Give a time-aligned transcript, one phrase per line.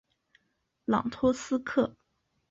[0.85, 1.95] 朗托斯克。